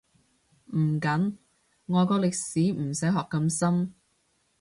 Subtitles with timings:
[0.73, 1.37] 唔緊，
[1.85, 3.93] 外國歷史唔使學咁深